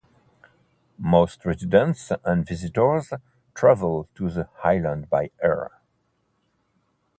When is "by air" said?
5.11-5.69